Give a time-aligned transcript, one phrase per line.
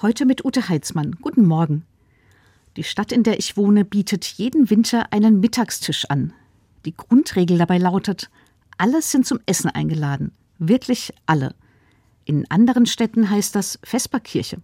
[0.00, 1.16] Heute mit Ute Heitzmann.
[1.20, 1.84] Guten Morgen.
[2.76, 6.32] Die Stadt, in der ich wohne, bietet jeden Winter einen Mittagstisch an.
[6.84, 8.30] Die Grundregel dabei lautet,
[8.76, 10.30] alle sind zum Essen eingeladen.
[10.60, 11.56] Wirklich alle.
[12.24, 14.58] In anderen Städten heißt das Vesperkirche.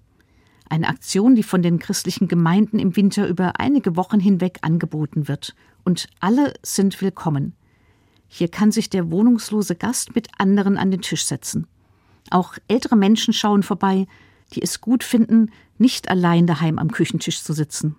[0.69, 5.57] Eine Aktion, die von den christlichen Gemeinden im Winter über einige Wochen hinweg angeboten wird.
[5.83, 7.55] Und alle sind willkommen.
[8.29, 11.67] Hier kann sich der wohnungslose Gast mit anderen an den Tisch setzen.
[12.31, 14.07] Auch ältere Menschen schauen vorbei,
[14.53, 17.97] die es gut finden, nicht allein daheim am Küchentisch zu sitzen.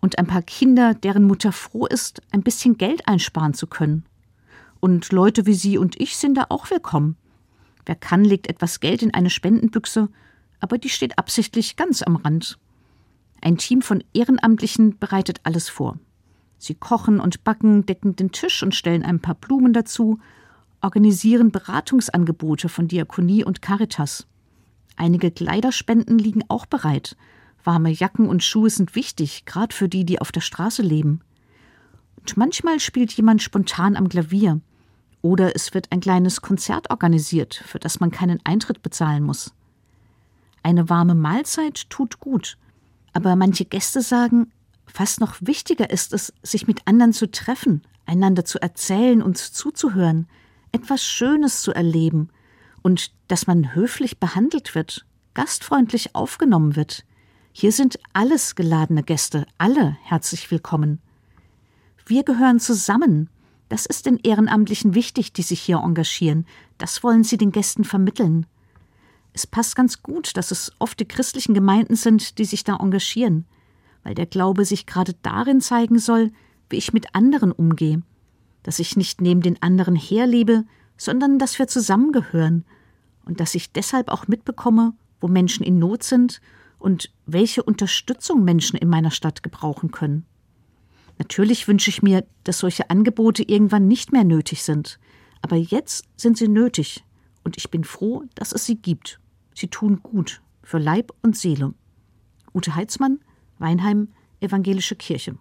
[0.00, 4.04] Und ein paar Kinder, deren Mutter froh ist, ein bisschen Geld einsparen zu können.
[4.80, 7.16] Und Leute wie Sie und ich sind da auch willkommen.
[7.86, 10.08] Wer kann, legt etwas Geld in eine Spendenbüchse,
[10.60, 12.58] aber die steht absichtlich ganz am Rand.
[13.40, 15.98] Ein Team von Ehrenamtlichen bereitet alles vor.
[16.58, 20.18] Sie kochen und backen, decken den Tisch und stellen ein paar Blumen dazu,
[20.80, 24.26] organisieren Beratungsangebote von Diakonie und Caritas.
[24.96, 27.16] Einige Kleiderspenden liegen auch bereit.
[27.64, 31.20] Warme Jacken und Schuhe sind wichtig, gerade für die, die auf der Straße leben.
[32.16, 34.60] Und manchmal spielt jemand spontan am Klavier.
[35.22, 39.54] Oder es wird ein kleines Konzert organisiert, für das man keinen Eintritt bezahlen muss.
[40.62, 42.58] Eine warme Mahlzeit tut gut.
[43.12, 44.52] Aber manche Gäste sagen,
[44.86, 50.28] fast noch wichtiger ist es, sich mit anderen zu treffen, einander zu erzählen und zuzuhören,
[50.72, 52.28] etwas Schönes zu erleben–
[52.84, 57.04] und dass man höflich behandelt wird, gastfreundlich aufgenommen wird.
[57.50, 61.00] Hier sind alles geladene Gäste, alle herzlich willkommen.
[62.04, 63.30] Wir gehören zusammen.
[63.70, 66.46] Das ist den Ehrenamtlichen wichtig, die sich hier engagieren.
[66.76, 68.44] Das wollen sie den Gästen vermitteln.
[69.32, 73.46] Es passt ganz gut, dass es oft die christlichen Gemeinden sind, die sich da engagieren,
[74.02, 76.32] weil der Glaube sich gerade darin zeigen soll,
[76.68, 78.02] wie ich mit anderen umgehe,
[78.62, 80.64] dass ich nicht neben den anderen herlebe,
[80.98, 82.66] sondern dass wir zusammengehören
[83.24, 86.40] und dass ich deshalb auch mitbekomme, wo Menschen in Not sind
[86.78, 90.26] und welche Unterstützung Menschen in meiner Stadt gebrauchen können.
[91.18, 94.98] Natürlich wünsche ich mir, dass solche Angebote irgendwann nicht mehr nötig sind,
[95.42, 97.04] aber jetzt sind sie nötig
[97.44, 99.20] und ich bin froh, dass es sie gibt.
[99.54, 101.74] Sie tun gut für Leib und Seele.
[102.52, 103.20] Ute Heitzmann,
[103.58, 104.08] Weinheim,
[104.40, 105.38] Evangelische Kirche.